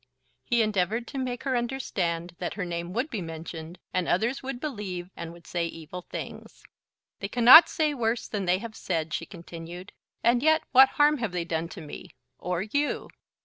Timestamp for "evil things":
5.67-6.63